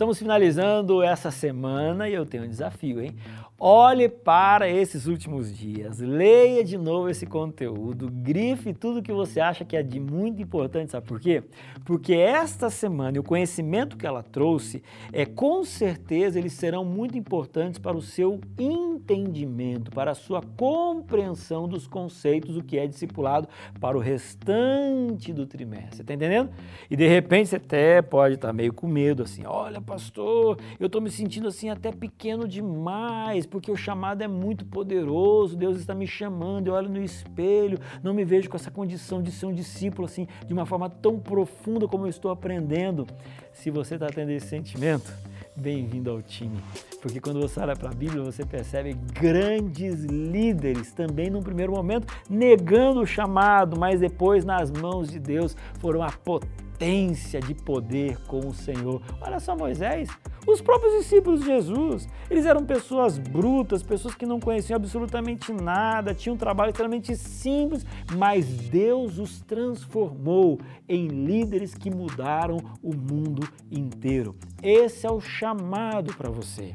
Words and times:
Estamos 0.00 0.18
finalizando 0.18 1.02
essa 1.02 1.30
semana 1.30 2.08
e 2.08 2.14
eu 2.14 2.24
tenho 2.24 2.44
um 2.44 2.48
desafio, 2.48 3.02
hein? 3.02 3.14
Olhe 3.62 4.08
para 4.08 4.70
esses 4.70 5.04
últimos 5.06 5.54
dias, 5.54 5.98
leia 5.98 6.64
de 6.64 6.78
novo 6.78 7.10
esse 7.10 7.26
conteúdo, 7.26 8.08
grife 8.10 8.72
tudo 8.72 9.02
que 9.02 9.12
você 9.12 9.38
acha 9.38 9.66
que 9.66 9.76
é 9.76 9.82
de 9.82 10.00
muito 10.00 10.40
importante, 10.40 10.92
sabe 10.92 11.06
por 11.06 11.20
quê? 11.20 11.42
Porque 11.84 12.14
esta 12.14 12.70
semana 12.70 13.20
o 13.20 13.22
conhecimento 13.22 13.98
que 13.98 14.06
ela 14.06 14.22
trouxe, 14.22 14.82
é 15.12 15.26
com 15.26 15.62
certeza 15.62 16.38
eles 16.38 16.54
serão 16.54 16.86
muito 16.86 17.18
importantes 17.18 17.78
para 17.78 17.94
o 17.94 18.00
seu 18.00 18.40
entendimento, 18.58 19.90
para 19.90 20.12
a 20.12 20.14
sua 20.14 20.40
compreensão 20.40 21.68
dos 21.68 21.86
conceitos 21.86 22.54
do 22.54 22.64
que 22.64 22.78
é 22.78 22.86
discipulado 22.86 23.46
para 23.78 23.94
o 23.94 24.00
restante 24.00 25.34
do 25.34 25.44
trimestre. 25.44 26.02
Tá 26.02 26.14
entendendo? 26.14 26.48
E 26.90 26.96
de 26.96 27.06
repente 27.06 27.50
você 27.50 27.56
até 27.56 28.00
pode 28.00 28.36
estar 28.36 28.54
meio 28.54 28.72
com 28.72 28.86
medo 28.86 29.22
assim, 29.22 29.42
olha, 29.44 29.82
pastor, 29.82 30.56
eu 30.78 30.86
estou 30.86 31.02
me 31.02 31.10
sentindo 31.10 31.48
assim 31.48 31.68
até 31.68 31.92
pequeno 31.92 32.48
demais 32.48 33.49
porque 33.50 33.70
o 33.70 33.76
chamado 33.76 34.22
é 34.22 34.28
muito 34.28 34.64
poderoso, 34.64 35.56
Deus 35.56 35.78
está 35.78 35.94
me 35.94 36.06
chamando, 36.06 36.68
eu 36.68 36.74
olho 36.74 36.88
no 36.88 37.02
espelho, 37.02 37.78
não 38.02 38.14
me 38.14 38.24
vejo 38.24 38.48
com 38.48 38.56
essa 38.56 38.70
condição 38.70 39.22
de 39.22 39.32
ser 39.32 39.46
um 39.46 39.52
discípulo 39.52 40.06
assim, 40.06 40.26
de 40.46 40.52
uma 40.52 40.64
forma 40.64 40.88
tão 40.88 41.18
profunda 41.18 41.88
como 41.88 42.06
eu 42.06 42.10
estou 42.10 42.30
aprendendo. 42.30 43.06
Se 43.52 43.70
você 43.70 43.94
está 43.94 44.06
tendo 44.06 44.30
esse 44.30 44.46
sentimento, 44.46 45.12
bem-vindo 45.56 46.10
ao 46.10 46.22
time. 46.22 46.58
Porque 47.02 47.20
quando 47.20 47.40
você 47.40 47.60
olha 47.60 47.74
para 47.74 47.90
a 47.90 47.94
Bíblia, 47.94 48.22
você 48.22 48.44
percebe 48.44 48.94
grandes 48.94 50.04
líderes 50.04 50.92
também 50.92 51.28
num 51.28 51.42
primeiro 51.42 51.72
momento 51.72 52.06
negando 52.28 53.00
o 53.00 53.06
chamado, 53.06 53.78
mas 53.78 54.00
depois 54.00 54.44
nas 54.44 54.70
mãos 54.70 55.10
de 55.10 55.18
Deus 55.18 55.56
foram 55.78 56.02
a 56.02 56.10
potência 56.12 57.40
de 57.40 57.54
poder 57.54 58.18
com 58.26 58.38
o 58.46 58.54
Senhor. 58.54 59.02
Olha 59.20 59.40
só 59.40 59.56
Moisés, 59.56 60.08
os 60.46 60.60
próprios 60.60 60.94
discípulos 60.98 61.40
de 61.40 61.46
Jesus, 61.46 62.08
eles 62.30 62.46
eram 62.46 62.64
pessoas 62.64 63.18
brutas, 63.18 63.82
pessoas 63.82 64.14
que 64.14 64.26
não 64.26 64.40
conheciam 64.40 64.76
absolutamente 64.76 65.52
nada, 65.52 66.14
tinham 66.14 66.34
um 66.34 66.38
trabalho 66.38 66.70
extremamente 66.70 67.14
simples, 67.16 67.84
mas 68.16 68.46
Deus 68.46 69.18
os 69.18 69.40
transformou 69.42 70.58
em 70.88 71.08
líderes 71.08 71.74
que 71.74 71.90
mudaram 71.90 72.58
o 72.82 72.94
mundo 72.94 73.46
inteiro. 73.70 74.34
Esse 74.62 75.06
é 75.06 75.10
o 75.10 75.20
chamado 75.20 76.14
para 76.14 76.30
você. 76.30 76.72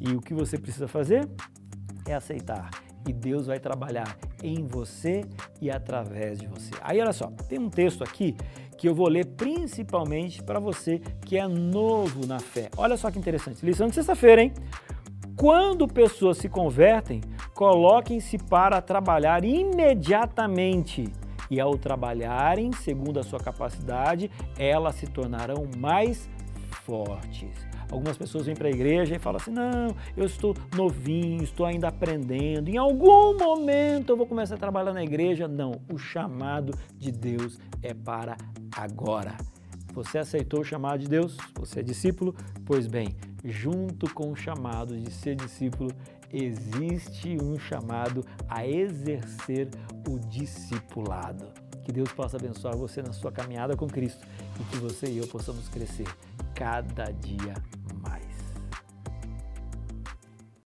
E 0.00 0.12
o 0.12 0.20
que 0.20 0.34
você 0.34 0.58
precisa 0.58 0.88
fazer 0.88 1.28
é 2.06 2.14
aceitar 2.14 2.70
e 3.06 3.12
Deus 3.12 3.46
vai 3.46 3.58
trabalhar 3.60 4.16
em 4.44 4.66
você 4.66 5.24
e 5.60 5.70
através 5.70 6.38
de 6.38 6.46
você. 6.46 6.70
Aí 6.82 7.00
olha 7.00 7.12
só, 7.12 7.32
tem 7.48 7.58
um 7.58 7.70
texto 7.70 8.04
aqui 8.04 8.36
que 8.76 8.86
eu 8.88 8.94
vou 8.94 9.08
ler 9.08 9.24
principalmente 9.24 10.42
para 10.42 10.60
você 10.60 11.00
que 11.24 11.38
é 11.38 11.48
novo 11.48 12.26
na 12.26 12.38
fé. 12.38 12.68
Olha 12.76 12.96
só 12.96 13.10
que 13.10 13.18
interessante. 13.18 13.64
Lição 13.64 13.88
de 13.88 13.94
sexta-feira, 13.94 14.42
hein? 14.42 14.52
Quando 15.36 15.88
pessoas 15.88 16.36
se 16.38 16.48
convertem, 16.48 17.20
coloquem-se 17.54 18.36
para 18.38 18.80
trabalhar 18.82 19.44
imediatamente. 19.44 21.10
E 21.50 21.60
ao 21.60 21.76
trabalharem 21.76 22.72
segundo 22.72 23.18
a 23.18 23.22
sua 23.22 23.38
capacidade, 23.38 24.30
elas 24.58 24.96
se 24.96 25.06
tornarão 25.06 25.68
mais 25.76 26.28
fortes. 26.84 27.50
Algumas 27.94 28.18
pessoas 28.18 28.46
vêm 28.46 28.56
para 28.56 28.66
a 28.66 28.72
igreja 28.72 29.14
e 29.14 29.20
falam 29.20 29.40
assim: 29.40 29.52
não, 29.52 29.94
eu 30.16 30.26
estou 30.26 30.52
novinho, 30.74 31.44
estou 31.44 31.64
ainda 31.64 31.86
aprendendo, 31.86 32.68
em 32.68 32.76
algum 32.76 33.38
momento 33.38 34.10
eu 34.10 34.16
vou 34.16 34.26
começar 34.26 34.56
a 34.56 34.58
trabalhar 34.58 34.92
na 34.92 35.04
igreja. 35.04 35.46
Não, 35.46 35.80
o 35.88 35.96
chamado 35.96 36.76
de 36.98 37.12
Deus 37.12 37.56
é 37.80 37.94
para 37.94 38.36
agora. 38.76 39.36
Você 39.92 40.18
aceitou 40.18 40.62
o 40.62 40.64
chamado 40.64 40.98
de 40.98 41.08
Deus? 41.08 41.36
Você 41.56 41.78
é 41.78 41.82
discípulo? 41.84 42.34
Pois 42.66 42.88
bem, 42.88 43.14
junto 43.44 44.12
com 44.12 44.32
o 44.32 44.34
chamado 44.34 44.98
de 44.98 45.12
ser 45.12 45.36
discípulo, 45.36 45.88
existe 46.32 47.38
um 47.40 47.56
chamado 47.56 48.26
a 48.48 48.66
exercer 48.66 49.68
o 50.08 50.18
discipulado. 50.18 51.46
Que 51.84 51.92
Deus 51.92 52.10
possa 52.10 52.38
abençoar 52.38 52.76
você 52.76 53.00
na 53.02 53.12
sua 53.12 53.30
caminhada 53.30 53.76
com 53.76 53.86
Cristo 53.86 54.26
e 54.60 54.64
que 54.64 54.78
você 54.78 55.06
e 55.06 55.18
eu 55.18 55.28
possamos 55.28 55.68
crescer 55.68 56.08
cada 56.54 57.04
dia 57.12 57.54